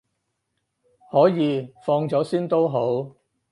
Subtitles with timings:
[1.11, 3.13] 可以，放咗先都好